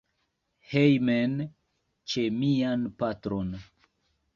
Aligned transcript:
Hejmen, 0.71 1.37
ĉe 2.15 2.27
mian 2.41 2.89
patron. 3.05 3.59